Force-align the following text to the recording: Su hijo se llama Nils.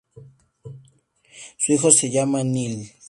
Su 1.57 1.73
hijo 1.73 1.91
se 1.91 2.09
llama 2.09 2.43
Nils. 2.43 2.95